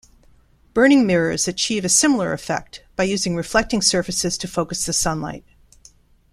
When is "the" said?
4.83-5.15